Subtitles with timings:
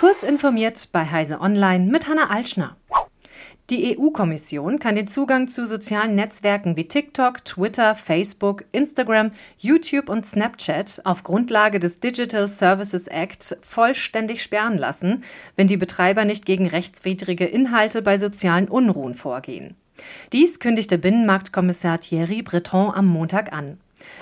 [0.00, 2.74] Kurz informiert bei Heise Online mit Hanna Alschner.
[3.68, 10.24] Die EU-Kommission kann den Zugang zu sozialen Netzwerken wie TikTok, Twitter, Facebook, Instagram, YouTube und
[10.24, 15.22] Snapchat auf Grundlage des Digital Services Act vollständig sperren lassen,
[15.56, 19.76] wenn die Betreiber nicht gegen rechtswidrige Inhalte bei sozialen Unruhen vorgehen.
[20.32, 23.76] Dies kündigte Binnenmarktkommissar Thierry Breton am Montag an.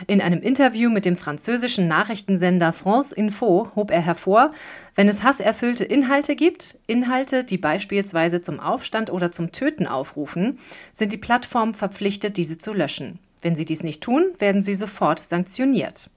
[0.07, 4.51] In einem Interview mit dem französischen Nachrichtensender France Info hob er hervor,
[4.95, 10.59] wenn es hasserfüllte Inhalte gibt, Inhalte, die beispielsweise zum Aufstand oder zum Töten aufrufen,
[10.93, 13.19] sind die Plattformen verpflichtet, diese zu löschen.
[13.41, 16.11] Wenn sie dies nicht tun, werden sie sofort sanktioniert.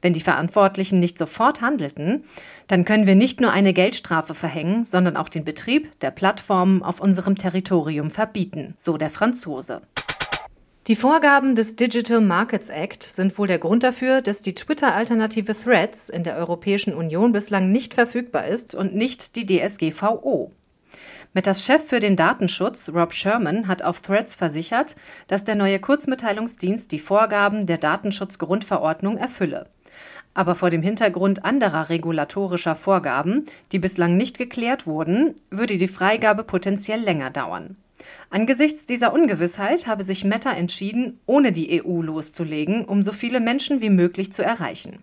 [0.00, 2.24] Wenn die Verantwortlichen nicht sofort handelten,
[2.66, 7.00] dann können wir nicht nur eine Geldstrafe verhängen, sondern auch den Betrieb der Plattformen auf
[7.00, 9.82] unserem Territorium verbieten, so der Franzose.
[10.86, 16.10] Die Vorgaben des Digital Markets Act sind wohl der Grund dafür, dass die Twitter-Alternative Threads
[16.10, 20.52] in der Europäischen Union bislang nicht verfügbar ist und nicht die DSGVO.
[21.32, 24.94] Metas Chef für den Datenschutz, Rob Sherman, hat auf Threads versichert,
[25.26, 29.70] dass der neue Kurzmitteilungsdienst die Vorgaben der Datenschutzgrundverordnung erfülle.
[30.34, 36.44] Aber vor dem Hintergrund anderer regulatorischer Vorgaben, die bislang nicht geklärt wurden, würde die Freigabe
[36.44, 37.78] potenziell länger dauern.
[38.30, 43.80] Angesichts dieser Ungewissheit habe sich Meta entschieden, ohne die EU loszulegen, um so viele Menschen
[43.80, 44.98] wie möglich zu erreichen.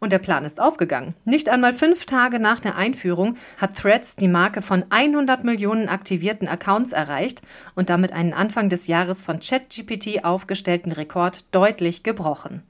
[0.00, 1.14] Und der Plan ist aufgegangen.
[1.26, 6.48] Nicht einmal fünf Tage nach der Einführung hat Threads die Marke von 100 Millionen aktivierten
[6.48, 7.42] Accounts erreicht
[7.74, 12.62] und damit einen Anfang des Jahres von ChatGPT aufgestellten Rekord deutlich gebrochen.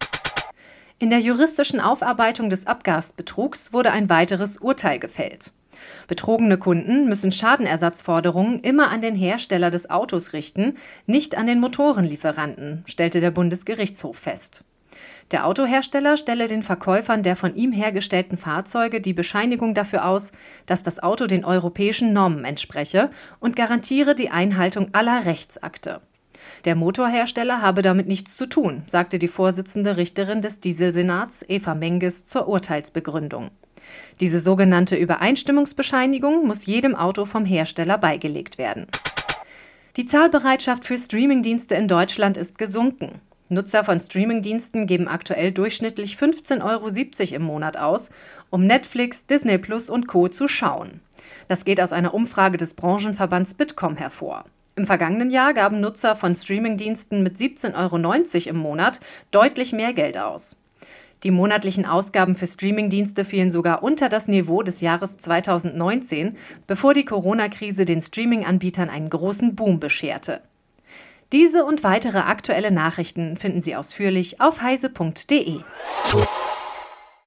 [0.99, 5.53] In der juristischen Aufarbeitung des Abgasbetrugs wurde ein weiteres Urteil gefällt.
[6.09, 12.83] Betrogene Kunden müssen Schadenersatzforderungen immer an den Hersteller des Autos richten, nicht an den Motorenlieferanten,
[12.87, 14.65] stellte der Bundesgerichtshof fest.
[15.31, 20.33] Der Autohersteller stelle den Verkäufern der von ihm hergestellten Fahrzeuge die Bescheinigung dafür aus,
[20.67, 26.01] dass das Auto den europäischen Normen entspreche und garantiere die Einhaltung aller Rechtsakte.
[26.65, 32.25] Der Motorhersteller habe damit nichts zu tun, sagte die Vorsitzende Richterin des Dieselsenats Eva Menges
[32.25, 33.51] zur Urteilsbegründung.
[34.21, 38.87] Diese sogenannte Übereinstimmungsbescheinigung muss jedem Auto vom Hersteller beigelegt werden.
[39.97, 43.21] Die Zahlbereitschaft für Streamingdienste in Deutschland ist gesunken.
[43.49, 48.11] Nutzer von Streamingdiensten geben aktuell durchschnittlich 15,70 Euro im Monat aus,
[48.49, 50.29] um Netflix, Disney Plus und Co.
[50.29, 51.01] zu schauen.
[51.49, 54.45] Das geht aus einer Umfrage des Branchenverbands Bitkom hervor.
[54.77, 57.75] Im vergangenen Jahr gaben Nutzer von Streamingdiensten mit 17,90
[58.47, 59.01] Euro im Monat
[59.31, 60.57] deutlich mehr Geld aus.
[61.23, 66.37] Die monatlichen Ausgaben für Streamingdienste fielen sogar unter das Niveau des Jahres 2019,
[66.67, 70.41] bevor die Corona-Krise den Streaming-Anbietern einen großen Boom bescherte.
[71.33, 75.61] Diese und weitere aktuelle Nachrichten finden Sie ausführlich auf heise.de.